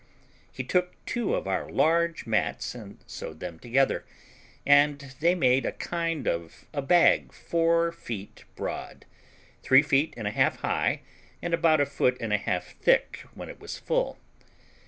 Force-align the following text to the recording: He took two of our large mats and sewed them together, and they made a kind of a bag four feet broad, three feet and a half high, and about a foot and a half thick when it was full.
He 0.51 0.63
took 0.63 0.93
two 1.05 1.35
of 1.35 1.47
our 1.47 1.69
large 1.71 2.25
mats 2.25 2.73
and 2.73 2.97
sewed 3.05 3.39
them 3.39 3.59
together, 3.59 4.03
and 4.65 5.13
they 5.19 5.35
made 5.35 5.63
a 5.63 5.73
kind 5.73 6.27
of 6.27 6.65
a 6.73 6.81
bag 6.81 7.31
four 7.31 7.91
feet 7.91 8.43
broad, 8.55 9.05
three 9.61 9.83
feet 9.83 10.15
and 10.17 10.25
a 10.27 10.31
half 10.31 10.61
high, 10.61 11.01
and 11.39 11.53
about 11.53 11.81
a 11.81 11.85
foot 11.85 12.17
and 12.19 12.33
a 12.33 12.37
half 12.37 12.75
thick 12.81 13.25
when 13.35 13.47
it 13.47 13.59
was 13.59 13.77
full. 13.77 14.17